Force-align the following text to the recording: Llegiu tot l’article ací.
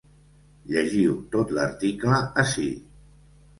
Llegiu 0.71 1.13
tot 1.37 1.53
l’article 1.59 2.25
ací. 2.47 2.69